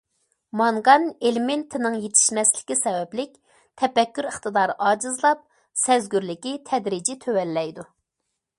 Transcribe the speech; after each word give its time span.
مانگان 0.59 1.03
ئېلېمېنتىنىڭ 1.27 1.97
يېتىشمەسلىكى 2.05 2.77
سەۋەبلىك 2.79 3.35
تەپەككۇر 3.83 4.29
ئىقتىدارى 4.31 4.75
ئاجىزلاپ، 4.87 5.45
سەزگۈرلۈكى 5.83 6.55
تەدرىجىي 6.71 7.21
تۆۋەنلەيدۇ. 7.27 7.87